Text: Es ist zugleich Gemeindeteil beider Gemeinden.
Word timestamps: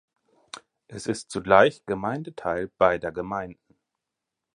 Es 0.87 1.05
ist 1.05 1.29
zugleich 1.29 1.85
Gemeindeteil 1.85 2.71
beider 2.79 3.11
Gemeinden. 3.11 3.75